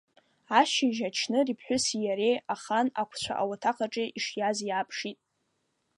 [0.59, 5.19] Ашьыжь ачныр иԥҳәыси иареи ахан ақәцәа ауаҭах аҿы ишиаз иааԥшит.